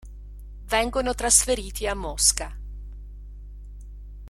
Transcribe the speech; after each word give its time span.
Vengono 0.65 1.13
trasferiti 1.13 1.85
a 1.85 1.93
Mosca. 1.93 2.57